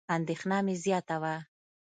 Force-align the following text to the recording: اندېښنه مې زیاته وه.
اندېښنه 0.15 0.57
مې 0.65 0.75
زیاته 0.83 1.15
وه. 1.21 1.35